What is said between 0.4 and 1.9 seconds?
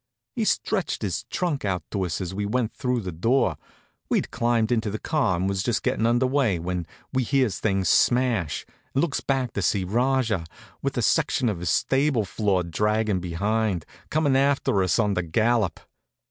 stretched his trunk out